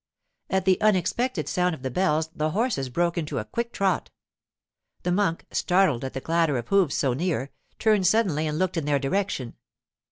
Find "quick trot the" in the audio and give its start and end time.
3.45-5.11